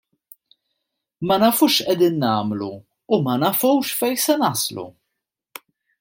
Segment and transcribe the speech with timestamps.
[1.27, 2.69] Ma nafux x'qegħdin nagħmlu
[3.17, 4.87] u ma nafux fejn se naslu.